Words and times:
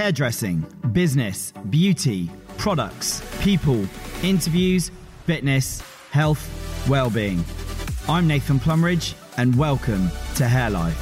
hairdressing, 0.00 0.64
business, 0.92 1.52
beauty, 1.68 2.30
products, 2.56 3.22
people, 3.42 3.84
interviews, 4.22 4.90
fitness, 5.26 5.82
health, 6.10 6.42
well-being. 6.88 7.44
I'm 8.08 8.26
Nathan 8.26 8.58
Plumridge 8.58 9.12
and 9.36 9.54
welcome 9.58 10.10
to 10.36 10.48
Hair 10.48 10.70
Life. 10.70 10.96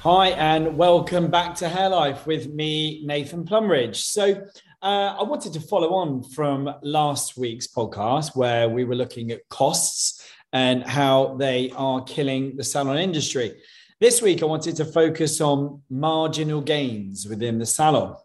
Hi, 0.00 0.30
and 0.30 0.76
welcome 0.76 1.30
back 1.30 1.54
to 1.58 1.68
Hair 1.68 1.90
Life 1.90 2.26
with 2.26 2.48
me, 2.48 3.06
Nathan 3.06 3.44
Plumridge. 3.44 3.94
So, 3.94 4.44
uh, 4.82 5.14
I 5.20 5.22
wanted 5.22 5.52
to 5.52 5.60
follow 5.60 5.94
on 5.94 6.24
from 6.24 6.68
last 6.82 7.36
week's 7.36 7.68
podcast 7.68 8.34
where 8.34 8.68
we 8.68 8.82
were 8.82 8.96
looking 8.96 9.30
at 9.30 9.48
costs 9.50 10.20
and 10.52 10.82
how 10.82 11.36
they 11.36 11.70
are 11.76 12.02
killing 12.02 12.56
the 12.56 12.64
salon 12.64 12.98
industry. 12.98 13.54
This 14.02 14.20
week, 14.20 14.42
I 14.42 14.46
wanted 14.46 14.74
to 14.78 14.84
focus 14.84 15.40
on 15.40 15.82
marginal 15.88 16.60
gains 16.60 17.24
within 17.28 17.60
the 17.60 17.66
salon. 17.66 18.16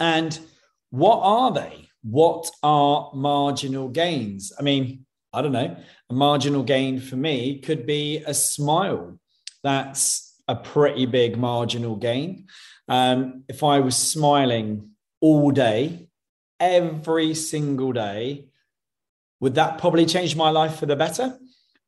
And 0.00 0.38
what 0.88 1.20
are 1.20 1.52
they? 1.52 1.90
What 2.02 2.50
are 2.62 3.10
marginal 3.12 3.90
gains? 3.90 4.50
I 4.58 4.62
mean, 4.62 5.04
I 5.30 5.42
don't 5.42 5.52
know. 5.52 5.76
A 6.08 6.14
marginal 6.14 6.62
gain 6.62 7.00
for 7.00 7.16
me 7.16 7.58
could 7.58 7.84
be 7.84 8.24
a 8.26 8.32
smile. 8.32 9.18
That's 9.62 10.40
a 10.48 10.56
pretty 10.56 11.04
big 11.04 11.36
marginal 11.36 11.96
gain. 11.96 12.46
Um, 12.88 13.44
if 13.46 13.62
I 13.62 13.80
was 13.80 13.96
smiling 13.96 14.92
all 15.20 15.50
day, 15.50 16.08
every 16.58 17.34
single 17.34 17.92
day, 17.92 18.46
would 19.40 19.56
that 19.56 19.76
probably 19.76 20.06
change 20.06 20.34
my 20.34 20.48
life 20.48 20.76
for 20.78 20.86
the 20.86 20.96
better? 20.96 21.38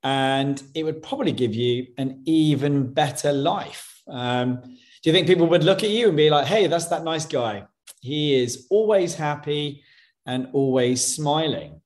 And 0.06 0.62
it 0.76 0.84
would 0.84 1.02
probably 1.02 1.32
give 1.32 1.52
you 1.52 1.88
an 1.98 2.22
even 2.26 2.92
better 2.92 3.32
life. 3.32 4.04
Um, 4.06 4.60
do 4.62 5.10
you 5.10 5.12
think 5.12 5.26
people 5.26 5.48
would 5.48 5.64
look 5.64 5.82
at 5.82 5.90
you 5.90 6.06
and 6.06 6.16
be 6.16 6.30
like, 6.30 6.46
hey, 6.46 6.68
that's 6.68 6.86
that 6.86 7.02
nice 7.02 7.26
guy? 7.26 7.64
He 8.02 8.40
is 8.40 8.68
always 8.70 9.16
happy 9.16 9.82
and 10.24 10.46
always 10.52 11.04
smiling. 11.04 11.80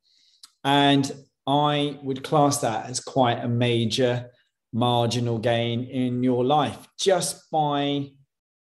And 0.65 1.11
I 1.47 1.99
would 2.03 2.23
class 2.23 2.59
that 2.59 2.91
as 2.91 3.01
quite 3.01 3.43
a 3.43 3.49
major 3.49 4.31
marginal 4.71 5.39
gain 5.39 5.85
in 5.85 6.23
your 6.23 6.45
life 6.45 6.89
just 6.99 7.51
by 7.51 8.11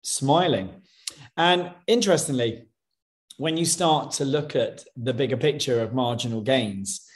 smiling. 0.04 0.84
And 1.36 1.72
interestingly, 1.88 2.67
when 3.38 3.58
you 3.58 3.66
start 3.66 4.12
to 4.12 4.26
look 4.26 4.56
at 4.56 4.84
the 4.95 5.16
bigger 5.16 5.38
picture 5.38 5.82
of 5.82 5.95
marginal 5.95 6.42
gains, 6.42 7.07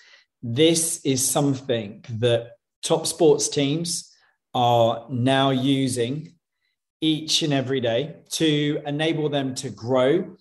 this 0.41 1.01
is 1.05 1.25
something 1.25 2.03
that 2.19 2.51
top 2.83 3.05
sports 3.05 3.47
teams 3.49 4.11
are 4.53 5.05
now 5.09 5.51
using 5.51 6.33
each 6.99 7.41
and 7.41 7.53
every 7.53 7.81
day 7.81 8.15
to 8.29 8.81
enable 8.85 9.29
them 9.29 9.55
to 9.55 9.69
grow 9.69 10.35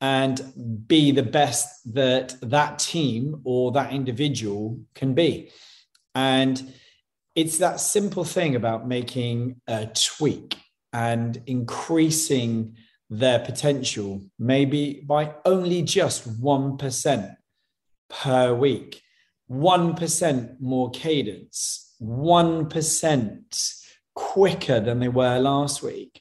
and 0.00 0.86
be 0.86 1.10
the 1.12 1.22
best 1.22 1.94
that 1.94 2.34
that 2.42 2.78
team 2.78 3.40
or 3.44 3.72
that 3.72 3.92
individual 3.92 4.78
can 4.94 5.14
be. 5.14 5.50
And 6.14 6.72
it's 7.34 7.58
that 7.58 7.80
simple 7.80 8.24
thing 8.24 8.54
about 8.54 8.86
making 8.86 9.60
a 9.66 9.86
tweak 9.86 10.56
and 10.92 11.42
increasing 11.46 12.76
their 13.10 13.40
potential, 13.40 14.22
maybe 14.38 15.02
by 15.04 15.34
only 15.44 15.82
just 15.82 16.40
1% 16.40 17.36
per 18.08 18.54
week, 18.54 19.00
1% 19.50 20.60
more 20.60 20.90
cadence, 20.90 21.94
1% 22.00 23.84
quicker 24.14 24.80
than 24.80 25.00
they 25.00 25.08
were 25.08 25.38
last 25.38 25.82
week. 25.82 26.20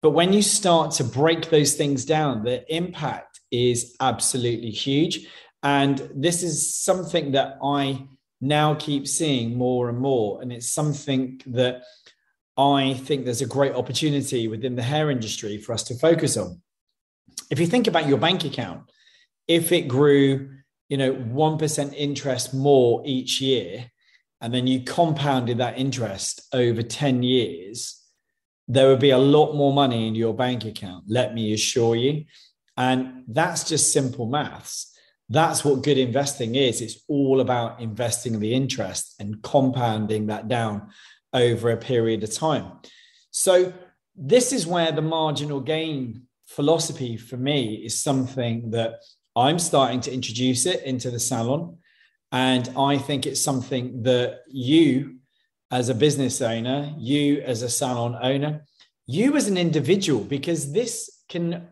But 0.00 0.10
when 0.10 0.32
you 0.32 0.42
start 0.42 0.92
to 0.92 1.04
break 1.04 1.50
those 1.50 1.74
things 1.74 2.04
down, 2.04 2.42
the 2.42 2.64
impact 2.74 3.40
is 3.52 3.94
absolutely 4.00 4.70
huge. 4.70 5.28
And 5.62 6.10
this 6.14 6.42
is 6.42 6.74
something 6.74 7.32
that 7.32 7.58
I 7.62 8.06
now 8.40 8.74
keep 8.74 9.06
seeing 9.06 9.56
more 9.56 9.88
and 9.88 9.98
more. 9.98 10.42
And 10.42 10.52
it's 10.52 10.72
something 10.72 11.40
that 11.46 11.82
I 12.56 12.94
think 12.94 13.24
there's 13.24 13.42
a 13.42 13.46
great 13.46 13.74
opportunity 13.74 14.48
within 14.48 14.74
the 14.74 14.82
hair 14.82 15.10
industry 15.10 15.56
for 15.58 15.72
us 15.72 15.84
to 15.84 15.94
focus 15.94 16.36
on. 16.36 16.60
If 17.50 17.60
you 17.60 17.66
think 17.66 17.86
about 17.86 18.08
your 18.08 18.18
bank 18.18 18.44
account, 18.44 18.90
if 19.46 19.70
it 19.70 19.82
grew, 19.82 20.50
you 20.92 20.98
know, 20.98 21.14
1% 21.14 21.94
interest 21.94 22.52
more 22.52 23.02
each 23.06 23.40
year, 23.40 23.90
and 24.42 24.52
then 24.52 24.66
you 24.66 24.82
compounded 24.82 25.56
that 25.56 25.78
interest 25.78 26.46
over 26.52 26.82
10 26.82 27.22
years, 27.22 27.98
there 28.68 28.88
would 28.88 29.00
be 29.00 29.08
a 29.08 29.16
lot 29.16 29.54
more 29.54 29.72
money 29.72 30.06
in 30.06 30.14
your 30.14 30.34
bank 30.34 30.66
account, 30.66 31.04
let 31.08 31.32
me 31.32 31.54
assure 31.54 31.96
you. 31.96 32.26
And 32.76 33.24
that's 33.26 33.64
just 33.64 33.90
simple 33.90 34.26
maths. 34.26 34.94
That's 35.30 35.64
what 35.64 35.82
good 35.82 35.96
investing 35.96 36.56
is. 36.56 36.82
It's 36.82 37.02
all 37.08 37.40
about 37.40 37.80
investing 37.80 38.38
the 38.38 38.52
interest 38.52 39.14
and 39.18 39.42
compounding 39.42 40.26
that 40.26 40.46
down 40.46 40.90
over 41.32 41.70
a 41.70 41.78
period 41.78 42.22
of 42.22 42.34
time. 42.34 42.70
So, 43.30 43.72
this 44.14 44.52
is 44.52 44.66
where 44.66 44.92
the 44.92 45.00
marginal 45.00 45.62
gain 45.62 46.24
philosophy 46.48 47.16
for 47.16 47.38
me 47.38 47.76
is 47.76 47.98
something 47.98 48.72
that 48.72 48.96
I'm 49.34 49.58
starting 49.58 50.00
to 50.02 50.12
introduce 50.12 50.66
it 50.66 50.82
into 50.82 51.10
the 51.10 51.20
salon. 51.20 51.78
And 52.30 52.68
I 52.76 52.98
think 52.98 53.26
it's 53.26 53.42
something 53.42 54.02
that 54.04 54.42
you 54.48 55.16
as 55.70 55.88
a 55.88 55.94
business 55.94 56.40
owner, 56.40 56.94
you 56.98 57.40
as 57.42 57.62
a 57.62 57.68
salon 57.68 58.18
owner, 58.22 58.64
you 59.06 59.36
as 59.36 59.48
an 59.48 59.56
individual, 59.56 60.22
because 60.22 60.72
this 60.72 61.10
can 61.28 61.68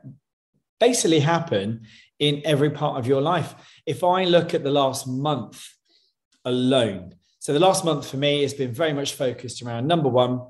basically 0.79 1.21
happen 1.21 1.83
in 2.19 2.43
every 2.45 2.71
part 2.71 2.99
of 2.99 3.07
your 3.07 3.21
life. 3.21 3.55
If 3.87 4.03
I 4.05 4.25
look 4.25 4.55
at 4.55 4.63
the 4.63 4.71
last 4.71 5.07
month 5.07 5.67
alone, 6.45 7.15
so 7.39 7.53
the 7.53 7.59
last 7.59 7.85
month 7.85 8.11
for 8.11 8.17
me 8.17 8.43
has 8.43 8.53
been 8.53 8.73
very 8.73 8.93
much 8.93 9.15
focused 9.15 9.63
around 9.63 9.87
number 9.87 10.09
one, 10.09 10.41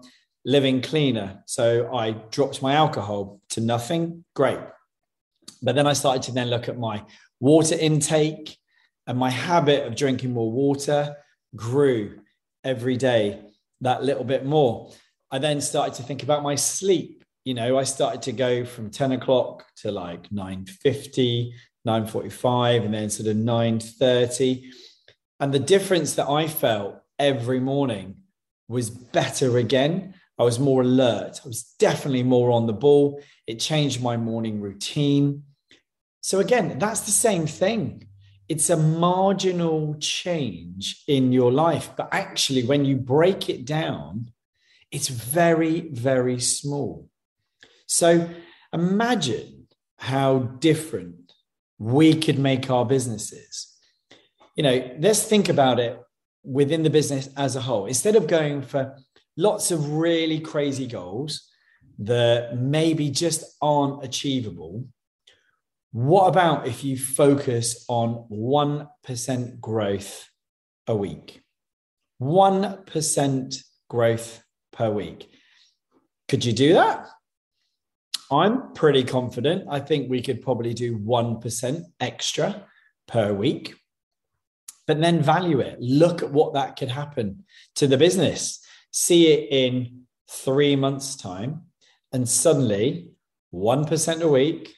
living 0.45 0.81
cleaner. 0.81 1.43
So 1.47 1.95
I 1.95 2.13
dropped 2.31 2.63
my 2.63 2.75
alcohol 2.75 3.41
to 3.51 3.61
nothing. 3.61 4.25
Great. 4.35 4.59
But 5.63 5.75
then 5.75 5.87
I 5.87 5.93
started 5.93 6.23
to 6.25 6.33
then 6.33 6.49
look 6.49 6.69
at 6.69 6.79
my 6.79 7.05
water 7.39 7.77
intake 7.79 8.57
and 9.07 9.19
my 9.19 9.31
habit 9.31 9.87
of 9.87 9.97
drinking 9.97 10.33
more 10.33 10.51
water 10.51 11.17
grew 11.57 12.21
every 12.65 12.97
day 12.97 13.41
that 13.81 14.03
little 14.03 14.25
bit 14.25 14.45
more. 14.45 14.93
I 15.31 15.39
then 15.39 15.61
started 15.61 15.95
to 15.95 16.03
think 16.03 16.23
about 16.23 16.43
my 16.43 16.55
sleep. 16.55 17.25
You 17.45 17.55
know, 17.55 17.79
I 17.79 17.85
started 17.85 18.23
to 18.23 18.33
go 18.33 18.65
from 18.65 18.91
10 18.91 19.13
o'clock 19.13 19.65
to 19.77 19.91
like 19.91 20.29
9.50, 20.29 21.53
9.45, 21.87 22.85
and 22.85 22.95
then 22.95 23.11
sort 23.11 23.29
of 23.29 23.37
9.30. 23.37 24.71
And 25.39 25.55
the 25.55 25.59
difference 25.59 26.15
that 26.15 26.29
I 26.29 26.47
felt 26.47 26.97
every 27.19 27.61
morning 27.61 28.17
was 28.69 28.91
better 28.91 29.57
again. 29.57 30.15
I 30.39 30.43
was 30.43 30.59
more 30.59 30.83
alert. 30.83 31.41
I 31.45 31.49
was 31.49 31.63
definitely 31.79 32.23
more 32.23 32.51
on 32.51 32.67
the 32.67 32.73
ball. 32.73 33.23
It 33.47 33.61
changed 33.61 34.03
my 34.03 34.17
morning 34.17 34.61
routine. 34.61 35.45
So, 36.21 36.41
again, 36.41 36.79
that's 36.79 37.01
the 37.01 37.11
same 37.11 37.47
thing 37.47 38.07
it's 38.51 38.69
a 38.69 38.77
marginal 38.77 39.95
change 40.01 41.05
in 41.07 41.31
your 41.31 41.53
life. 41.53 41.91
But 41.97 42.09
actually, 42.11 42.65
when 42.65 42.85
you 42.85 42.97
break 42.97 43.49
it 43.49 43.65
down, 43.65 44.33
it's 44.91 45.07
very, 45.07 45.83
very 45.93 46.41
small. 46.41 47.09
So 47.87 48.29
imagine 48.73 49.69
how 49.99 50.39
different 50.39 51.33
we 51.79 52.15
could 52.15 52.41
make 52.41 52.69
our 52.69 52.85
businesses. 52.85 53.73
You 54.57 54.65
know, 54.65 54.97
let's 54.99 55.23
think 55.23 55.49
about 55.49 55.79
it 55.79 56.01
within 56.43 56.83
the 56.83 56.91
business 56.91 57.29
as 57.37 57.55
a 57.55 57.61
whole. 57.61 57.87
Instead 57.87 58.17
of 58.17 58.27
going 58.27 58.63
for 58.63 58.97
lots 59.37 59.71
of 59.71 59.93
really 59.93 60.41
crazy 60.41 60.89
goals 60.89 61.49
that 62.01 62.57
maybe 62.59 63.11
just 63.11 63.45
aren't 63.63 64.05
achievable, 64.05 64.87
what 65.93 66.29
about 66.29 66.69
if 66.69 66.85
you 66.85 66.97
focus 66.97 67.85
on 67.89 68.27
1% 68.31 69.61
growth 69.61 70.29
a 70.87 70.97
week? 70.97 71.43
1% 72.23 73.65
growth 73.89 74.43
per 74.73 74.91
week. 74.91 75.29
Could 76.29 76.45
you 76.45 76.53
do 76.53 76.75
that? 76.75 77.09
I'm 78.31 78.73
pretty 78.73 79.03
confident. 79.03 79.65
I 79.69 79.81
think 79.81 80.09
we 80.09 80.23
could 80.23 80.43
probably 80.43 80.75
do 80.75 80.97
1% 80.97 81.83
extra 81.99 82.67
per 83.09 83.33
week, 83.33 83.75
but 84.87 85.01
then 85.01 85.21
value 85.21 85.59
it. 85.59 85.81
Look 85.81 86.23
at 86.23 86.31
what 86.31 86.55
that 86.55 86.77
could 86.77 86.91
happen 86.91 87.45
to 87.75 87.89
the 87.89 87.99
business. 87.99 88.65
See 88.93 89.33
it 89.33 89.49
in 89.51 90.03
three 90.31 90.77
months' 90.77 91.17
time, 91.17 91.63
and 92.13 92.29
suddenly 92.29 93.11
1% 93.53 94.21
a 94.21 94.29
week 94.29 94.77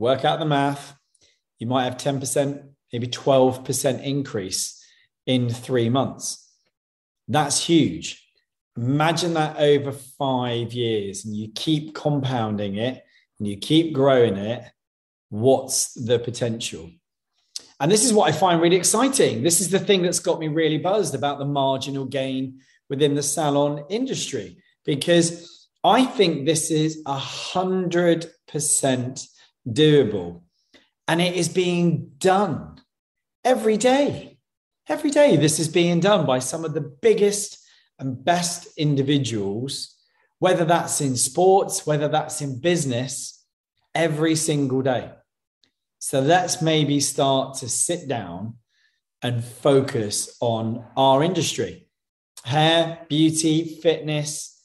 work 0.00 0.24
out 0.24 0.38
the 0.38 0.46
math, 0.46 0.96
you 1.58 1.66
might 1.66 1.84
have 1.84 1.98
10%, 1.98 2.64
maybe 2.90 3.06
12% 3.06 4.02
increase 4.02 4.82
in 5.26 5.50
three 5.50 5.90
months. 5.90 6.50
That's 7.28 7.62
huge. 7.64 8.26
imagine 8.76 9.34
that 9.34 9.58
over 9.58 9.92
five 9.92 10.72
years 10.72 11.24
and 11.24 11.36
you 11.36 11.48
keep 11.54 11.94
compounding 11.94 12.76
it 12.76 13.04
and 13.38 13.46
you 13.46 13.58
keep 13.58 13.92
growing 13.92 14.36
it. 14.36 14.64
What's 15.28 15.92
the 15.92 16.18
potential? 16.18 16.90
And 17.78 17.92
this 17.92 18.04
is 18.04 18.12
what 18.12 18.28
I 18.28 18.32
find 18.32 18.60
really 18.60 18.76
exciting. 18.76 19.42
This 19.42 19.60
is 19.60 19.68
the 19.68 19.78
thing 19.78 20.02
that's 20.02 20.18
got 20.18 20.40
me 20.40 20.48
really 20.48 20.78
buzzed 20.78 21.14
about 21.14 21.38
the 21.38 21.44
marginal 21.44 22.06
gain 22.06 22.60
within 22.88 23.14
the 23.14 23.22
salon 23.22 23.84
industry, 23.90 24.56
because 24.84 25.68
I 25.84 26.04
think 26.04 26.46
this 26.46 26.70
is 26.70 27.02
a 27.06 27.18
hundred 27.18 28.30
percent 28.48 29.26
doable 29.74 30.42
and 31.08 31.20
it 31.20 31.34
is 31.34 31.48
being 31.48 32.12
done 32.18 32.80
every 33.44 33.76
day. 33.76 34.38
Every 34.88 35.10
day, 35.10 35.36
this 35.36 35.58
is 35.58 35.68
being 35.68 36.00
done 36.00 36.26
by 36.26 36.40
some 36.40 36.64
of 36.64 36.74
the 36.74 36.80
biggest 36.80 37.58
and 37.98 38.24
best 38.24 38.68
individuals, 38.76 39.96
whether 40.38 40.64
that's 40.64 41.00
in 41.00 41.16
sports, 41.16 41.86
whether 41.86 42.08
that's 42.08 42.40
in 42.40 42.60
business, 42.60 43.44
every 43.94 44.34
single 44.34 44.82
day. 44.82 45.10
So 45.98 46.20
let's 46.20 46.62
maybe 46.62 46.98
start 47.00 47.58
to 47.58 47.68
sit 47.68 48.08
down 48.08 48.54
and 49.22 49.44
focus 49.44 50.36
on 50.40 50.84
our 50.96 51.22
industry 51.22 51.86
hair, 52.44 53.06
beauty, 53.08 53.64
fitness. 53.82 54.64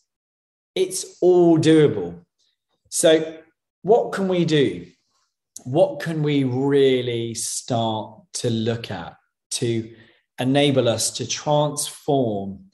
It's 0.74 1.18
all 1.22 1.58
doable. 1.58 2.24
So, 2.90 3.40
what 3.81 4.13
can 4.13 4.28
we 4.28 4.46
do? 4.46 4.88
What 5.65 6.00
can 6.00 6.21
we 6.21 6.44
really 6.44 7.33
start 7.33 8.21
to 8.33 8.50
look 8.51 8.91
at 8.91 9.17
to 9.51 9.94
enable 10.39 10.88
us 10.88 11.09
to 11.17 11.27
transform 11.27 12.65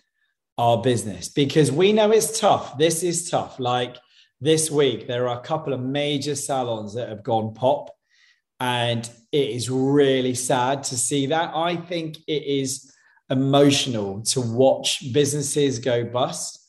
our 0.58 0.82
business? 0.82 1.30
Because 1.30 1.72
we 1.72 1.94
know 1.94 2.12
it's 2.12 2.38
tough. 2.38 2.78
This 2.78 3.02
is 3.02 3.30
tough. 3.30 3.60
Like 3.62 3.96
this 4.42 4.70
week, 4.70 5.08
there 5.08 5.30
are 5.30 5.40
a 5.40 5.44
couple 5.44 5.72
of 5.72 5.80
major 5.80 6.36
salons 6.36 6.94
that 6.96 7.08
have 7.08 7.24
gone 7.24 7.54
pop 7.54 7.90
and 8.60 9.10
it 9.32 9.50
is 9.50 9.70
really 9.70 10.36
sad 10.36 10.84
to 10.84 10.98
see 10.98 11.28
that. 11.28 11.52
I 11.56 11.78
think 11.78 12.18
it 12.28 12.44
is 12.44 12.94
emotional 13.30 14.22
to 14.24 14.42
watch 14.42 15.14
businesses 15.14 15.80
go 15.80 16.04
bust, 16.04 16.60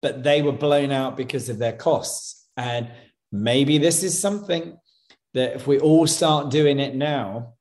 but 0.00 0.22
they 0.22 0.42
were 0.42 0.52
blown 0.52 0.92
out 0.92 1.16
because 1.16 1.48
of 1.48 1.58
their 1.58 1.72
costs. 1.72 2.46
And 2.56 2.88
maybe 3.32 3.78
this 3.78 4.04
is 4.04 4.16
something 4.16 4.78
that 5.38 5.54
if 5.54 5.66
we 5.66 5.78
all 5.78 6.06
start 6.06 6.50
doing 6.50 6.78
it 6.78 6.94
now, 6.94 7.54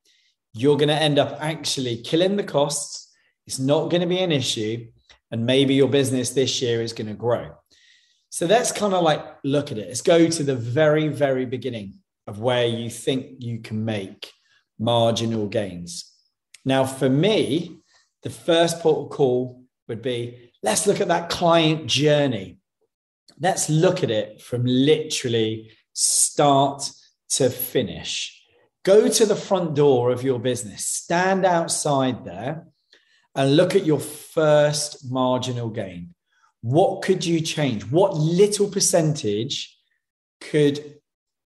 you're 0.54 0.78
going 0.78 0.90
to 0.90 0.96
end 0.96 1.20
up 1.20 1.38
actually 1.40 1.98
killing 2.02 2.36
the 2.36 2.44
costs. 2.44 3.14
It's 3.46 3.60
not 3.60 3.90
going 3.90 4.02
to 4.02 4.08
be 4.08 4.20
an 4.20 4.32
issue. 4.32 4.88
And 5.30 5.46
maybe 5.46 5.76
your 5.76 5.90
business 5.90 6.32
this 6.32 6.62
year 6.62 6.82
is 6.82 6.94
going 6.94 7.08
to 7.08 7.14
grow. 7.14 7.56
So 8.30 8.48
that's 8.48 8.72
kind 8.72 8.94
of 8.94 9.04
like 9.04 9.24
look 9.44 9.72
at 9.72 9.78
it. 9.78 9.88
Let's 9.88 10.02
go 10.02 10.28
to 10.28 10.44
the 10.44 10.56
very, 10.56 11.08
very 11.08 11.46
beginning 11.46 11.96
of 12.26 12.40
where 12.40 12.66
you 12.66 12.90
think 12.90 13.38
you 13.40 13.60
can 13.60 13.86
make 13.86 14.32
marginal 14.80 15.48
gains. 15.48 16.12
Now, 16.66 16.86
for 16.86 17.10
me, 17.10 17.78
the 18.24 18.30
first 18.30 18.80
port 18.80 19.06
of 19.06 19.16
call 19.16 19.64
would 19.88 20.02
be 20.02 20.52
let's 20.64 20.88
look 20.88 21.00
at 21.00 21.08
that 21.10 21.30
client 21.30 21.88
journey. 21.88 22.58
Let's 23.40 23.70
look 23.70 24.04
at 24.04 24.12
it 24.12 24.42
from 24.42 24.66
literally 24.66 25.72
start 25.94 26.90
to 27.30 27.50
finish. 27.50 28.34
Go 28.84 29.10
to 29.10 29.26
the 29.26 29.36
front 29.36 29.76
door 29.76 30.12
of 30.12 30.24
your 30.24 30.40
business, 30.40 30.86
stand 30.86 31.46
outside 31.46 32.24
there, 32.24 32.68
and 33.36 33.56
look 33.56 33.76
at 33.76 33.86
your 33.86 34.00
first 34.00 35.12
marginal 35.12 35.70
gain. 35.70 36.14
What 36.62 37.02
could 37.02 37.26
you 37.26 37.42
change? 37.42 37.84
What 37.84 38.16
little 38.16 38.70
percentage 38.70 39.78
could 40.42 41.00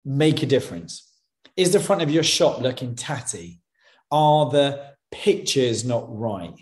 make 0.05 0.43
a 0.43 0.47
difference? 0.47 1.11
Is 1.57 1.73
the 1.73 1.79
front 1.79 2.01
of 2.01 2.11
your 2.11 2.23
shop 2.23 2.61
looking 2.61 2.95
tatty? 2.95 3.61
Are 4.11 4.49
the 4.49 4.93
pictures 5.11 5.83
not 5.83 6.05
right? 6.07 6.53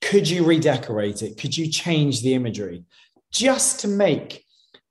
Could 0.00 0.28
you 0.28 0.44
redecorate 0.44 1.22
it? 1.22 1.38
Could 1.38 1.56
you 1.56 1.70
change 1.70 2.22
the 2.22 2.34
imagery 2.34 2.84
just 3.32 3.80
to 3.80 3.88
make 3.88 4.44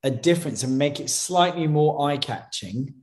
a 0.03 0.09
difference 0.09 0.63
and 0.63 0.77
make 0.77 0.99
it 0.99 1.09
slightly 1.09 1.67
more 1.67 2.09
eye 2.09 2.17
catching 2.17 2.93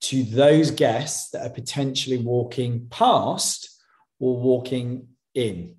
to 0.00 0.22
those 0.22 0.70
guests 0.70 1.30
that 1.30 1.46
are 1.46 1.54
potentially 1.54 2.18
walking 2.18 2.88
past 2.90 3.82
or 4.18 4.36
walking 4.36 5.08
in? 5.34 5.76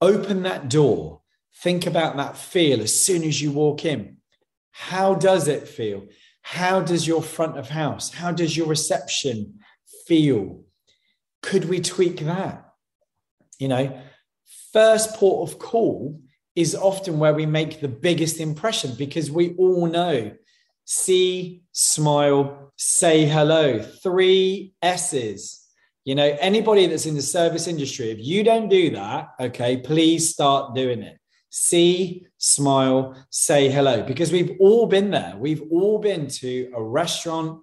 Open 0.00 0.42
that 0.42 0.68
door. 0.68 1.22
Think 1.56 1.86
about 1.86 2.16
that 2.16 2.36
feel 2.36 2.80
as 2.80 2.98
soon 2.98 3.24
as 3.24 3.42
you 3.42 3.50
walk 3.50 3.84
in. 3.84 4.18
How 4.70 5.14
does 5.14 5.48
it 5.48 5.66
feel? 5.66 6.06
How 6.42 6.80
does 6.80 7.06
your 7.06 7.22
front 7.22 7.58
of 7.58 7.68
house, 7.68 8.12
how 8.12 8.32
does 8.32 8.56
your 8.56 8.68
reception 8.68 9.58
feel? 10.06 10.62
Could 11.42 11.66
we 11.66 11.80
tweak 11.80 12.20
that? 12.20 12.64
You 13.58 13.68
know, 13.68 14.00
first 14.72 15.14
port 15.14 15.50
of 15.50 15.58
call 15.58 16.20
is 16.54 16.74
often 16.74 17.18
where 17.18 17.34
we 17.34 17.46
make 17.46 17.80
the 17.80 17.88
biggest 17.88 18.40
impression 18.40 18.94
because 18.96 19.30
we 19.30 19.54
all 19.56 19.86
know 19.86 20.32
see, 20.88 21.62
smile, 21.72 22.72
say 22.76 23.26
hello, 23.26 23.80
three 23.80 24.72
S's. 24.80 25.64
You 26.04 26.14
know, 26.14 26.36
anybody 26.40 26.86
that's 26.86 27.06
in 27.06 27.14
the 27.14 27.22
service 27.22 27.66
industry, 27.66 28.10
if 28.10 28.18
you 28.18 28.42
don't 28.42 28.68
do 28.68 28.90
that, 28.90 29.28
okay, 29.38 29.76
please 29.76 30.30
start 30.30 30.74
doing 30.74 31.02
it 31.02 31.18
see, 31.50 32.26
smile, 32.38 33.14
say 33.30 33.70
hello, 33.70 34.02
because 34.02 34.32
we've 34.32 34.56
all 34.60 34.86
been 34.86 35.10
there. 35.10 35.34
We've 35.36 35.62
all 35.70 35.98
been 35.98 36.28
to 36.28 36.70
a 36.74 36.82
restaurant, 36.82 37.60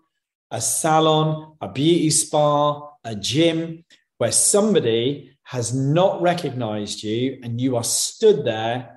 a 0.51 0.61
salon, 0.61 1.55
a 1.61 1.67
beauty 1.67 2.09
spa, 2.09 2.89
a 3.03 3.15
gym 3.15 3.83
where 4.17 4.31
somebody 4.31 5.37
has 5.43 5.73
not 5.75 6.21
recognized 6.21 7.03
you 7.03 7.39
and 7.43 7.61
you 7.61 7.75
are 7.75 7.83
stood 7.83 8.43
there. 8.45 8.94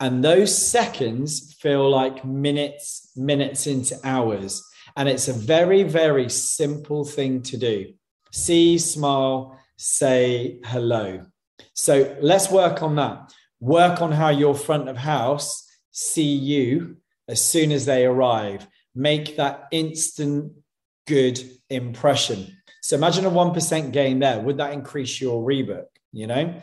And 0.00 0.22
those 0.22 0.56
seconds 0.56 1.54
feel 1.60 1.88
like 1.88 2.24
minutes, 2.24 3.12
minutes 3.16 3.66
into 3.66 3.98
hours. 4.04 4.62
And 4.96 5.08
it's 5.08 5.28
a 5.28 5.32
very, 5.32 5.82
very 5.82 6.28
simple 6.28 7.04
thing 7.04 7.42
to 7.42 7.56
do 7.56 7.92
see, 8.32 8.76
smile, 8.76 9.58
say 9.76 10.58
hello. 10.64 11.24
So 11.72 12.16
let's 12.20 12.50
work 12.50 12.82
on 12.82 12.96
that 12.96 13.32
work 13.60 14.02
on 14.02 14.12
how 14.12 14.28
your 14.28 14.54
front 14.54 14.88
of 14.88 14.96
house 14.96 15.66
see 15.90 16.34
you 16.34 16.96
as 17.28 17.42
soon 17.42 17.72
as 17.72 17.86
they 17.86 18.04
arrive. 18.04 18.66
Make 18.94 19.36
that 19.36 19.68
instant 19.70 20.52
good 21.06 21.40
impression. 21.70 22.56
So 22.82 22.96
imagine 22.96 23.26
a 23.26 23.30
1% 23.30 23.92
gain 23.92 24.18
there. 24.18 24.40
Would 24.40 24.58
that 24.58 24.72
increase 24.72 25.20
your 25.20 25.44
rebook? 25.44 25.86
You 26.12 26.26
know, 26.26 26.60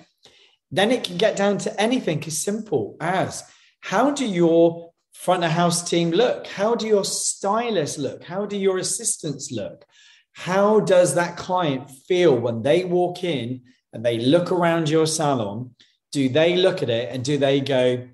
then 0.78 0.92
it 0.92 1.04
can 1.04 1.18
get 1.18 1.36
down 1.36 1.58
to 1.60 1.82
anything 1.82 2.24
as 2.26 2.38
simple 2.38 2.98
as 3.00 3.44
how 3.82 4.12
do 4.12 4.26
your 4.26 4.92
front 5.14 5.44
of 5.44 5.52
house 5.52 5.88
team 5.88 6.12
look? 6.12 6.48
How 6.48 6.76
do 6.76 6.88
your 6.88 7.06
stylists 7.06 7.98
look? 7.98 8.24
How 8.24 8.46
do 8.46 8.58
your 8.58 8.78
assistants 8.78 9.52
look? 9.52 9.86
How 10.34 10.80
does 10.80 11.16
that 11.16 11.38
client 11.38 11.90
feel 11.90 12.36
when 12.36 12.64
they 12.64 12.86
walk 12.86 13.24
in 13.24 13.62
and 13.94 14.04
they 14.04 14.18
look 14.18 14.52
around 14.52 14.90
your 14.90 15.06
salon 15.06 15.76
do 16.14 16.30
they 16.30 16.56
look 16.56 16.84
at 16.84 16.90
it 16.92 17.10
and 17.12 17.26
do 17.26 17.38
they 17.38 17.60
go, 17.60 18.08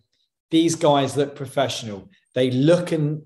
these 0.50 0.76
guys 0.76 1.18
look 1.18 1.36
professional? 1.36 2.10
They 2.34 2.50
look 2.50 2.94
and 2.94 3.24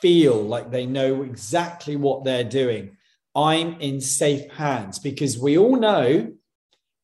feel 0.00 0.40
like 0.40 0.70
they 0.70 0.86
know 0.86 1.22
exactly 1.22 1.96
what 1.96 2.24
they're 2.24 2.44
doing. 2.44 2.98
I'm 3.34 3.80
in 3.80 4.00
safe 4.02 4.50
hands 4.52 4.98
because 4.98 5.38
we 5.38 5.56
all 5.56 5.76
know 5.76 6.32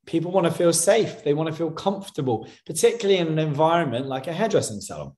people 0.07 0.31
want 0.31 0.47
to 0.47 0.53
feel 0.53 0.73
safe. 0.73 1.23
They 1.23 1.35
want 1.35 1.51
to 1.51 1.55
feel 1.55 1.71
comfortable, 1.71 2.49
particularly 2.65 3.19
in 3.19 3.29
an 3.29 3.39
environment 3.39 4.07
like 4.07 4.27
a 4.27 4.33
hairdressing 4.33 4.81
salon. 4.81 5.13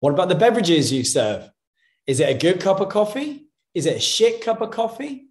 What 0.00 0.14
about 0.14 0.28
the 0.28 0.34
beverages 0.34 0.92
you 0.92 1.04
serve? 1.04 1.50
Is 2.06 2.20
it 2.20 2.30
a 2.30 2.38
good 2.38 2.60
cup 2.60 2.80
of 2.80 2.88
coffee? 2.88 3.48
Is 3.74 3.86
it 3.86 3.96
a 3.96 4.00
shit 4.00 4.42
cup 4.42 4.60
of 4.60 4.70
coffee? 4.70 5.26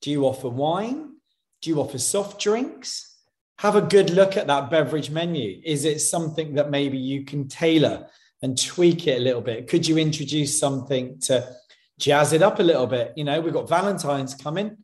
Do 0.00 0.10
you 0.10 0.24
offer 0.24 0.48
wine? 0.48 1.16
Do 1.60 1.70
you 1.70 1.80
offer 1.80 1.98
soft 1.98 2.40
drinks? 2.40 3.16
have 3.58 3.76
a 3.76 3.82
good 3.82 4.10
look 4.10 4.36
at 4.36 4.46
that 4.46 4.70
beverage 4.70 5.10
menu. 5.10 5.60
Is 5.64 5.84
it 5.84 6.00
something 6.00 6.54
that 6.54 6.70
maybe 6.70 6.98
you 6.98 7.24
can 7.24 7.48
tailor 7.48 8.06
and 8.42 8.60
tweak 8.60 9.06
it 9.06 9.18
a 9.18 9.22
little 9.22 9.40
bit? 9.40 9.66
Could 9.66 9.86
you 9.86 9.96
introduce 9.96 10.58
something 10.58 11.18
to 11.20 11.56
jazz 11.98 12.32
it 12.32 12.42
up 12.42 12.58
a 12.58 12.62
little 12.62 12.86
bit? 12.86 13.14
You 13.16 13.24
know, 13.24 13.40
we've 13.40 13.54
got 13.54 13.68
Valentine's 13.68 14.34
coming. 14.34 14.76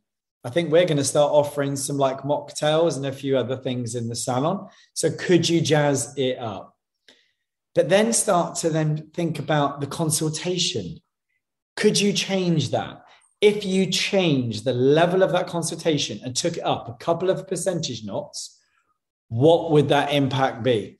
I 0.45 0.49
think 0.49 0.71
we're 0.71 0.85
going 0.85 0.97
to 0.97 1.03
start 1.05 1.31
offering 1.31 1.75
some 1.75 1.97
like 1.97 2.19
mocktails 2.19 2.97
and 2.97 3.05
a 3.05 3.11
few 3.13 3.37
other 3.37 3.55
things 3.55 3.95
in 3.95 4.09
the 4.09 4.15
salon. 4.15 4.67
So 4.93 5.09
could 5.09 5.47
you 5.47 5.61
jazz 5.61 6.13
it 6.17 6.37
up? 6.37 6.75
But 7.75 7.89
then 7.89 8.11
start 8.13 8.55
to 8.57 8.69
then 8.69 9.09
think 9.13 9.39
about 9.39 9.79
the 9.79 9.87
consultation. 9.87 10.97
Could 11.75 11.99
you 11.99 12.11
change 12.13 12.69
that? 12.71 13.03
If 13.39 13.65
you 13.65 13.87
change 13.87 14.63
the 14.63 14.73
level 14.73 15.23
of 15.23 15.31
that 15.31 15.47
consultation 15.47 16.19
and 16.23 16.35
took 16.35 16.57
it 16.57 16.65
up 16.65 16.87
a 16.87 17.03
couple 17.03 17.29
of 17.29 17.47
percentage 17.47 18.03
knots, 18.03 18.59
what 19.29 19.71
would 19.71 19.89
that 19.89 20.13
impact 20.13 20.63
be? 20.63 20.99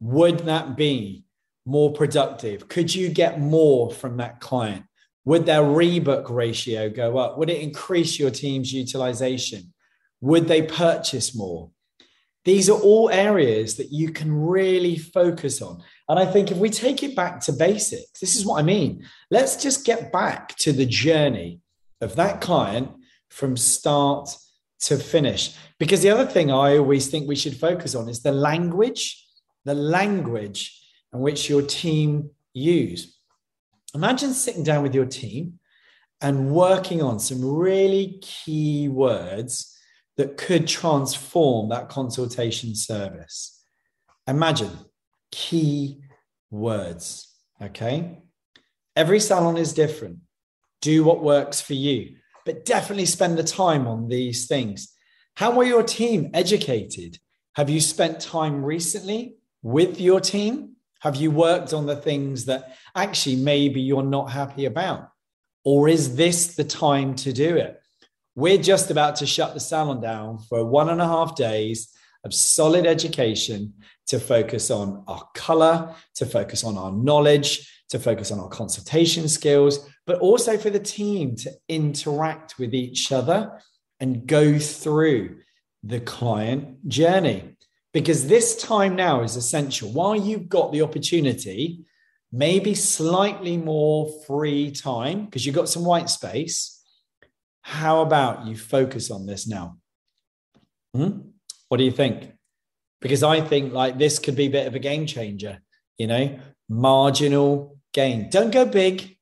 Would 0.00 0.40
that 0.40 0.76
be 0.76 1.24
more 1.64 1.92
productive? 1.92 2.68
Could 2.68 2.94
you 2.94 3.08
get 3.08 3.40
more 3.40 3.90
from 3.90 4.18
that 4.18 4.40
client? 4.40 4.84
Would 5.26 5.44
their 5.44 5.62
rebook 5.62 6.30
ratio 6.30 6.88
go 6.88 7.18
up? 7.18 7.36
Would 7.36 7.50
it 7.50 7.60
increase 7.60 8.18
your 8.18 8.30
team's 8.30 8.72
utilization? 8.72 9.74
Would 10.20 10.48
they 10.48 10.62
purchase 10.62 11.36
more? 11.36 11.70
These 12.44 12.70
are 12.70 12.78
all 12.78 13.10
areas 13.10 13.74
that 13.76 13.90
you 13.90 14.12
can 14.12 14.32
really 14.32 14.96
focus 14.96 15.60
on. 15.60 15.82
And 16.08 16.16
I 16.16 16.26
think 16.26 16.52
if 16.52 16.58
we 16.58 16.70
take 16.70 17.02
it 17.02 17.16
back 17.16 17.40
to 17.40 17.52
basics, 17.52 18.20
this 18.20 18.36
is 18.36 18.46
what 18.46 18.60
I 18.60 18.62
mean. 18.62 19.04
Let's 19.32 19.60
just 19.60 19.84
get 19.84 20.12
back 20.12 20.56
to 20.58 20.72
the 20.72 20.86
journey 20.86 21.60
of 22.00 22.14
that 22.14 22.40
client 22.40 22.90
from 23.28 23.56
start 23.56 24.30
to 24.82 24.96
finish. 24.96 25.56
Because 25.80 26.02
the 26.02 26.10
other 26.10 26.24
thing 26.26 26.52
I 26.52 26.78
always 26.78 27.08
think 27.08 27.26
we 27.26 27.34
should 27.34 27.56
focus 27.56 27.96
on 27.96 28.08
is 28.08 28.22
the 28.22 28.30
language, 28.30 29.26
the 29.64 29.74
language 29.74 30.80
in 31.12 31.18
which 31.18 31.50
your 31.50 31.62
team 31.62 32.30
use. 32.54 33.15
Imagine 33.94 34.32
sitting 34.32 34.62
down 34.62 34.82
with 34.82 34.94
your 34.94 35.06
team 35.06 35.58
and 36.20 36.50
working 36.50 37.02
on 37.02 37.18
some 37.18 37.44
really 37.44 38.18
key 38.22 38.88
words 38.88 39.76
that 40.16 40.36
could 40.36 40.66
transform 40.66 41.68
that 41.68 41.88
consultation 41.88 42.74
service. 42.74 43.62
Imagine 44.26 44.70
key 45.30 46.00
words, 46.50 47.34
okay? 47.60 48.22
Every 48.94 49.20
salon 49.20 49.56
is 49.56 49.74
different. 49.74 50.18
Do 50.80 51.04
what 51.04 51.22
works 51.22 51.60
for 51.60 51.74
you, 51.74 52.16
but 52.44 52.64
definitely 52.64 53.06
spend 53.06 53.36
the 53.36 53.44
time 53.44 53.86
on 53.86 54.08
these 54.08 54.46
things. 54.46 54.92
How 55.34 55.50
were 55.50 55.64
your 55.64 55.82
team 55.82 56.30
educated? 56.32 57.18
Have 57.56 57.68
you 57.68 57.80
spent 57.80 58.20
time 58.20 58.64
recently 58.64 59.36
with 59.62 60.00
your 60.00 60.20
team? 60.20 60.75
Have 61.06 61.14
you 61.14 61.30
worked 61.30 61.72
on 61.72 61.86
the 61.86 61.94
things 61.94 62.46
that 62.46 62.76
actually 62.96 63.36
maybe 63.36 63.80
you're 63.80 64.02
not 64.02 64.32
happy 64.32 64.64
about? 64.64 65.08
Or 65.64 65.88
is 65.88 66.16
this 66.16 66.56
the 66.56 66.64
time 66.64 67.14
to 67.16 67.32
do 67.32 67.56
it? 67.56 67.80
We're 68.34 68.58
just 68.58 68.90
about 68.90 69.14
to 69.16 69.26
shut 69.26 69.54
the 69.54 69.60
salon 69.60 70.00
down 70.00 70.38
for 70.38 70.64
one 70.64 70.88
and 70.88 71.00
a 71.00 71.06
half 71.06 71.36
days 71.36 71.94
of 72.24 72.34
solid 72.34 72.86
education 72.86 73.74
to 74.08 74.18
focus 74.18 74.68
on 74.68 75.04
our 75.06 75.22
color, 75.32 75.94
to 76.16 76.26
focus 76.26 76.64
on 76.64 76.76
our 76.76 76.90
knowledge, 76.90 77.72
to 77.90 78.00
focus 78.00 78.32
on 78.32 78.40
our 78.40 78.48
consultation 78.48 79.28
skills, 79.28 79.88
but 80.08 80.18
also 80.18 80.58
for 80.58 80.70
the 80.70 80.80
team 80.80 81.36
to 81.36 81.52
interact 81.68 82.58
with 82.58 82.74
each 82.74 83.12
other 83.12 83.60
and 84.00 84.26
go 84.26 84.58
through 84.58 85.38
the 85.84 86.00
client 86.00 86.88
journey. 86.88 87.55
Because 87.96 88.26
this 88.26 88.62
time 88.62 88.94
now 88.94 89.22
is 89.22 89.36
essential. 89.36 89.88
While 89.90 90.16
you've 90.16 90.50
got 90.50 90.70
the 90.70 90.82
opportunity, 90.82 91.86
maybe 92.30 92.74
slightly 92.74 93.56
more 93.56 94.10
free 94.26 94.70
time 94.70 95.24
because 95.24 95.46
you've 95.46 95.54
got 95.54 95.70
some 95.70 95.84
white 95.84 96.10
space 96.10 96.76
how 97.68 98.00
about 98.00 98.46
you 98.46 98.56
focus 98.56 99.10
on 99.10 99.26
this 99.26 99.48
now? 99.48 99.78
Hmm? 100.94 101.30
What 101.68 101.78
do 101.78 101.82
you 101.84 101.90
think? 101.90 102.32
Because 103.00 103.24
I 103.24 103.40
think 103.40 103.72
like 103.72 103.98
this 103.98 104.20
could 104.20 104.36
be 104.36 104.46
a 104.46 104.50
bit 104.50 104.68
of 104.68 104.76
a 104.76 104.78
game 104.78 105.04
changer, 105.04 105.58
you 105.98 106.06
know, 106.06 106.38
marginal 106.68 107.76
gain. 107.92 108.30
Don't 108.30 108.52
go 108.52 108.64
big, 108.66 109.16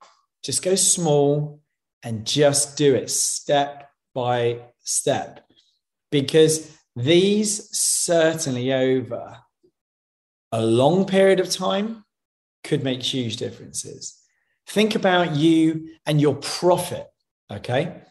just 0.44 0.62
go 0.62 0.74
small 0.74 1.62
and 2.02 2.26
just 2.26 2.76
do 2.76 2.94
it 2.94 3.08
step 3.08 3.88
by 4.14 4.60
step. 4.80 5.48
Because 6.10 6.70
these 6.96 7.76
certainly 7.76 8.72
over 8.72 9.38
a 10.52 10.62
long 10.62 11.04
period 11.04 11.40
of 11.40 11.50
time 11.50 12.04
could 12.62 12.84
make 12.84 13.02
huge 13.02 13.36
differences. 13.36 14.20
Think 14.68 14.94
about 14.94 15.34
you 15.34 15.88
and 16.06 16.20
your 16.20 16.36
profit, 16.36 17.06
okay? 17.50 18.02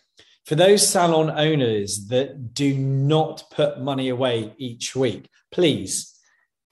For 0.46 0.56
those 0.56 0.88
salon 0.88 1.32
owners 1.32 2.08
that 2.10 2.54
do 2.54 2.75
not 2.75 3.46
put 3.50 3.80
money 3.80 4.10
away 4.10 4.54
each 4.58 4.94
week, 4.96 5.30
please, 5.52 6.13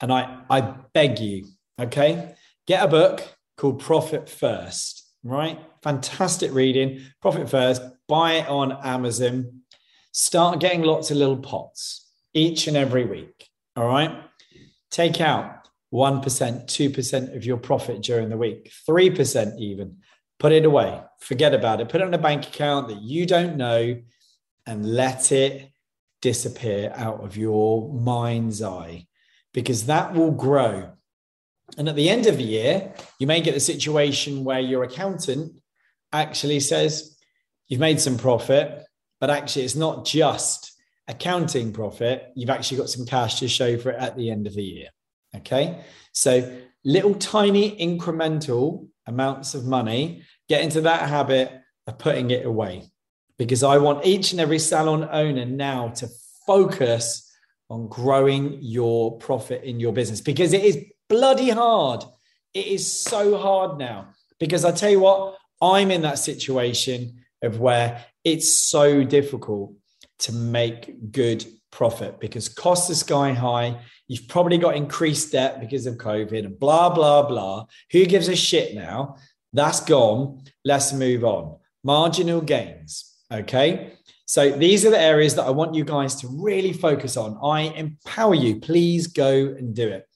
and 0.00 0.12
I, 0.12 0.42
I 0.50 0.60
beg 0.92 1.18
you, 1.18 1.46
okay, 1.80 2.34
get 2.66 2.84
a 2.84 2.88
book 2.88 3.26
called 3.56 3.80
Profit 3.80 4.28
First, 4.28 5.08
right? 5.24 5.58
Fantastic 5.82 6.52
reading. 6.52 7.00
Profit 7.22 7.48
First, 7.48 7.82
buy 8.08 8.34
it 8.34 8.48
on 8.48 8.72
Amazon. 8.84 9.62
Start 10.12 10.60
getting 10.60 10.82
lots 10.82 11.10
of 11.10 11.16
little 11.16 11.38
pots 11.38 12.01
each 12.34 12.66
and 12.66 12.76
every 12.76 13.04
week, 13.04 13.48
all 13.76 13.86
right? 13.86 14.16
Take 14.90 15.20
out 15.20 15.68
1%, 15.92 16.22
2% 16.22 17.36
of 17.36 17.44
your 17.44 17.58
profit 17.58 18.02
during 18.02 18.28
the 18.28 18.36
week, 18.36 18.72
3% 18.88 19.58
even 19.58 19.98
put 20.38 20.52
it 20.52 20.64
away, 20.64 21.00
forget 21.20 21.54
about 21.54 21.80
it, 21.80 21.88
put 21.88 22.00
it 22.00 22.06
on 22.06 22.14
a 22.14 22.18
bank 22.18 22.48
account 22.48 22.88
that 22.88 23.00
you 23.00 23.26
don't 23.26 23.56
know, 23.56 24.00
and 24.66 24.84
let 24.84 25.30
it 25.30 25.70
disappear 26.20 26.92
out 26.96 27.22
of 27.22 27.36
your 27.36 27.92
mind's 27.92 28.62
eye 28.62 29.06
because 29.54 29.86
that 29.86 30.14
will 30.14 30.30
grow. 30.32 30.90
And 31.78 31.88
at 31.88 31.96
the 31.96 32.08
end 32.08 32.26
of 32.26 32.38
the 32.38 32.44
year, 32.44 32.92
you 33.18 33.26
may 33.26 33.40
get 33.40 33.54
a 33.54 33.60
situation 33.60 34.44
where 34.44 34.60
your 34.60 34.82
accountant 34.82 35.60
actually 36.12 36.60
says, 36.60 37.16
You've 37.68 37.80
made 37.80 38.00
some 38.00 38.18
profit, 38.18 38.84
but 39.20 39.30
actually, 39.30 39.64
it's 39.64 39.76
not 39.76 40.04
just 40.04 40.71
accounting 41.08 41.72
profit. 41.72 42.32
You've 42.34 42.50
actually 42.50 42.78
got 42.78 42.90
some 42.90 43.06
cash 43.06 43.40
to 43.40 43.48
show 43.48 43.76
for 43.78 43.90
it 43.90 43.98
at 43.98 44.16
the 44.16 44.30
end 44.30 44.46
of 44.46 44.54
the 44.54 44.62
year. 44.62 44.88
Okay. 45.36 45.82
So, 46.12 46.58
little 46.84 47.14
tiny 47.14 47.76
incremental 47.76 48.88
amounts 49.06 49.54
of 49.54 49.64
money 49.64 50.22
get 50.48 50.62
into 50.62 50.82
that 50.82 51.08
habit 51.08 51.52
of 51.86 51.98
putting 51.98 52.30
it 52.30 52.44
away 52.44 52.84
because 53.38 53.62
I 53.62 53.78
want 53.78 54.04
each 54.04 54.32
and 54.32 54.40
every 54.40 54.58
salon 54.58 55.08
owner 55.10 55.44
now 55.44 55.88
to 55.88 56.08
focus 56.46 57.28
on 57.70 57.88
growing 57.88 58.58
your 58.60 59.16
profit 59.18 59.64
in 59.64 59.80
your 59.80 59.92
business 59.92 60.20
because 60.20 60.52
it 60.52 60.64
is 60.64 60.84
bloody 61.08 61.50
hard. 61.50 62.04
It 62.52 62.66
is 62.66 62.90
so 62.90 63.38
hard 63.38 63.78
now 63.78 64.08
because 64.38 64.64
I 64.64 64.72
tell 64.72 64.90
you 64.90 65.00
what, 65.00 65.38
I'm 65.60 65.90
in 65.90 66.02
that 66.02 66.18
situation 66.18 67.22
of 67.42 67.60
where 67.60 68.04
it's 68.24 68.52
so 68.52 69.04
difficult 69.04 69.72
to 70.20 70.32
make 70.32 71.12
good 71.12 71.44
profit 71.70 72.20
because 72.20 72.48
costs 72.48 72.90
are 72.90 72.94
sky 72.94 73.32
high. 73.32 73.80
You've 74.08 74.28
probably 74.28 74.58
got 74.58 74.76
increased 74.76 75.32
debt 75.32 75.60
because 75.60 75.86
of 75.86 75.96
COVID 75.96 76.44
and 76.44 76.58
blah, 76.58 76.90
blah, 76.90 77.22
blah. 77.22 77.66
Who 77.92 78.04
gives 78.06 78.28
a 78.28 78.36
shit 78.36 78.74
now? 78.74 79.16
That's 79.52 79.80
gone. 79.80 80.44
Let's 80.64 80.92
move 80.92 81.24
on. 81.24 81.56
Marginal 81.82 82.40
gains. 82.40 83.12
Okay. 83.32 83.92
So 84.26 84.50
these 84.50 84.86
are 84.86 84.90
the 84.90 85.00
areas 85.00 85.34
that 85.34 85.44
I 85.44 85.50
want 85.50 85.74
you 85.74 85.84
guys 85.84 86.14
to 86.16 86.28
really 86.28 86.72
focus 86.72 87.16
on. 87.16 87.38
I 87.42 87.62
empower 87.62 88.34
you. 88.34 88.60
Please 88.60 89.08
go 89.08 89.32
and 89.32 89.74
do 89.74 89.88
it 89.88 90.06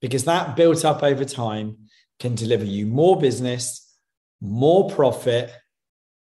because 0.00 0.24
that 0.24 0.56
built 0.56 0.84
up 0.84 1.02
over 1.02 1.24
time 1.24 1.76
can 2.18 2.34
deliver 2.34 2.64
you 2.64 2.86
more 2.86 3.18
business, 3.18 3.94
more 4.40 4.90
profit, 4.90 5.52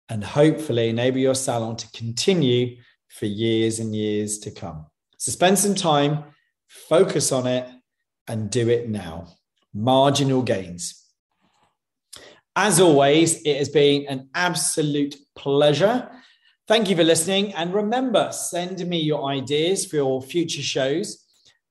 and 0.08 0.22
hopefully 0.22 0.88
enable 0.88 1.18
your 1.18 1.34
salon 1.34 1.76
to 1.76 1.90
continue 1.92 2.76
for 3.08 3.26
years 3.26 3.78
and 3.78 3.94
years 3.94 4.38
to 4.40 4.50
come. 4.50 4.86
So 5.18 5.32
spend 5.32 5.58
some 5.58 5.74
time, 5.74 6.24
focus 6.68 7.32
on 7.32 7.46
it, 7.46 7.68
and 8.28 8.50
do 8.50 8.68
it 8.68 8.88
now. 8.88 9.28
Marginal 9.72 10.42
gains. 10.42 11.02
As 12.54 12.80
always, 12.80 13.42
it 13.42 13.58
has 13.58 13.68
been 13.68 14.06
an 14.06 14.30
absolute 14.34 15.14
pleasure. 15.34 16.10
Thank 16.66 16.88
you 16.88 16.96
for 16.96 17.04
listening. 17.04 17.52
And 17.52 17.72
remember, 17.74 18.32
send 18.32 18.84
me 18.86 18.98
your 18.98 19.28
ideas 19.28 19.86
for 19.86 19.96
your 19.96 20.22
future 20.22 20.62
shows. 20.62 21.24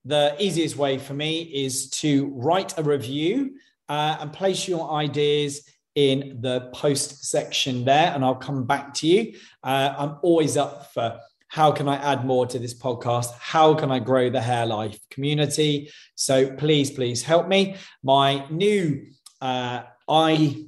The 0.04 0.36
easiest 0.38 0.76
way 0.76 0.98
for 0.98 1.14
me 1.14 1.42
is 1.42 1.90
to 1.90 2.32
write 2.34 2.78
a 2.78 2.82
review 2.82 3.56
uh, 3.88 4.18
and 4.20 4.32
place 4.32 4.68
your 4.68 4.92
ideas 4.92 5.62
in 5.96 6.38
the 6.40 6.70
post 6.72 7.24
section 7.24 7.84
there, 7.84 8.12
and 8.14 8.24
I'll 8.24 8.36
come 8.36 8.64
back 8.64 8.94
to 8.94 9.06
you. 9.08 9.34
Uh, 9.64 9.94
I'm 9.98 10.16
always 10.22 10.56
up 10.56 10.92
for 10.92 11.18
how 11.48 11.72
can 11.72 11.88
I 11.88 11.96
add 11.96 12.24
more 12.24 12.46
to 12.46 12.58
this 12.58 12.78
podcast? 12.78 13.32
How 13.38 13.74
can 13.74 13.90
I 13.90 13.98
grow 13.98 14.30
the 14.30 14.40
hair 14.40 14.66
life 14.66 14.98
community? 15.10 15.90
So 16.14 16.50
please, 16.52 16.90
please 16.90 17.22
help 17.22 17.48
me. 17.48 17.76
My 18.02 18.46
new 18.50 19.06
uh, 19.40 19.82
I 20.08 20.66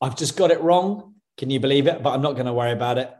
I've 0.00 0.16
just 0.16 0.36
got 0.36 0.50
it 0.50 0.60
wrong. 0.60 1.14
Can 1.38 1.50
you 1.50 1.60
believe 1.60 1.86
it? 1.86 2.02
But 2.02 2.10
I'm 2.10 2.22
not 2.22 2.32
going 2.32 2.46
to 2.46 2.52
worry 2.52 2.72
about 2.72 2.98
it. 2.98 3.12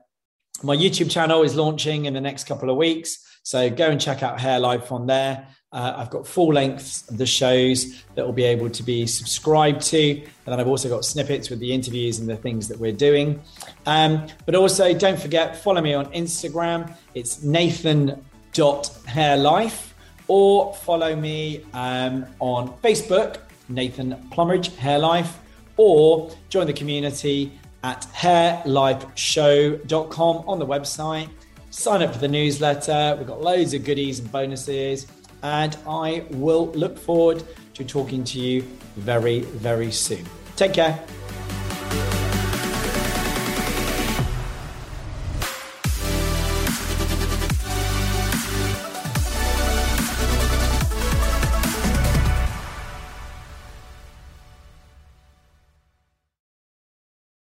My 0.62 0.76
YouTube 0.76 1.10
channel 1.10 1.42
is 1.42 1.54
launching 1.54 2.06
in 2.06 2.14
the 2.14 2.20
next 2.20 2.44
couple 2.44 2.70
of 2.70 2.76
weeks. 2.76 3.18
So 3.44 3.70
go 3.70 3.88
and 3.88 4.00
check 4.00 4.22
out 4.22 4.40
Hair 4.40 4.60
Life 4.60 4.92
on 4.92 5.06
there. 5.06 5.48
Uh, 5.72 5.94
I've 5.96 6.10
got 6.10 6.26
full 6.26 6.52
lengths 6.52 7.08
of 7.08 7.16
the 7.16 7.24
shows 7.24 8.02
that 8.14 8.26
will 8.26 8.34
be 8.34 8.44
able 8.44 8.68
to 8.68 8.82
be 8.82 9.06
subscribed 9.06 9.80
to. 9.82 10.10
And 10.10 10.26
then 10.44 10.60
I've 10.60 10.68
also 10.68 10.88
got 10.88 11.04
snippets 11.04 11.48
with 11.48 11.60
the 11.60 11.72
interviews 11.72 12.18
and 12.18 12.28
the 12.28 12.36
things 12.36 12.66
that 12.68 12.78
we're 12.78 12.92
doing. 12.92 13.40
Um, 13.86 14.26
but 14.44 14.54
also, 14.54 14.92
don't 14.92 15.18
forget, 15.18 15.56
follow 15.56 15.80
me 15.80 15.94
on 15.94 16.12
Instagram. 16.12 16.94
It's 17.14 17.42
nathan.hairlife 17.42 19.92
or 20.28 20.74
follow 20.74 21.16
me 21.16 21.64
um, 21.72 22.26
on 22.38 22.68
Facebook, 22.78 23.38
Nathan 23.68 24.28
Plumridge, 24.30 24.76
Hair 24.76 24.98
Life, 24.98 25.38
or 25.76 26.30
join 26.48 26.66
the 26.66 26.72
community 26.72 27.52
at 27.82 28.06
hairlifeshow.com 28.14 30.36
on 30.46 30.58
the 30.58 30.66
website. 30.66 31.28
Sign 31.70 32.02
up 32.02 32.12
for 32.12 32.18
the 32.18 32.28
newsletter. 32.28 33.16
We've 33.18 33.26
got 33.26 33.40
loads 33.40 33.72
of 33.74 33.84
goodies 33.84 34.20
and 34.20 34.30
bonuses. 34.30 35.06
And 35.42 35.76
I 35.86 36.24
will 36.30 36.66
look 36.72 36.98
forward 36.98 37.42
to 37.74 37.84
talking 37.84 38.24
to 38.24 38.38
you 38.38 38.62
very, 38.96 39.40
very 39.40 39.90
soon. 39.90 40.24
Take 40.56 40.74
care. 40.74 41.02